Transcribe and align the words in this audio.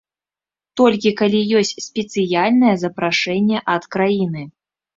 Толькі 0.79 1.11
калі 1.19 1.41
ёсць 1.59 1.75
спецыяльнае 1.89 2.73
запрашэнне 2.87 3.65
ад 3.77 3.83
краіны. 3.97 4.41